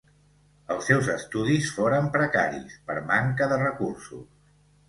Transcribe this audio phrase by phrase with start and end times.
[0.75, 4.29] Els seus estudis foren precaris, per manca de recursos.